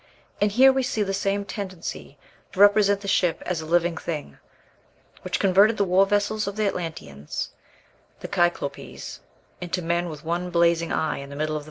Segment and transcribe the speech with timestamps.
[0.41, 2.17] And here we see the same tendency
[2.53, 4.39] to represent the ship as a living thing,
[5.21, 7.49] which converted the war vessels of the Atlanteans
[8.21, 9.19] (the Kyklopes)
[9.61, 11.59] into men with one blazing eye in the middle of the forehead.